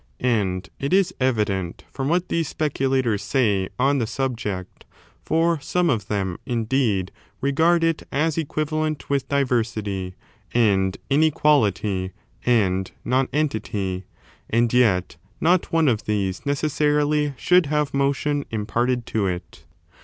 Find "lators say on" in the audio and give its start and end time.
2.89-3.99